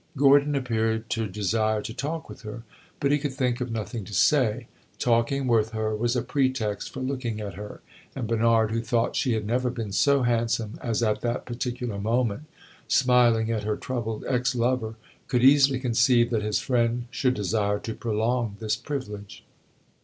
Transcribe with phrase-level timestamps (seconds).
[0.17, 2.63] Gordon appeared to desire to talk with her;
[2.99, 4.65] but he could think of nothing to say.
[4.97, 7.81] Talking with her was a pretext for looking at her;
[8.15, 12.45] and Bernard, who thought she had never been so handsome as at that particular moment,
[12.87, 14.95] smiling at her troubled ex lover,
[15.27, 19.45] could easily conceive that his friend should desire to prolong this privilege.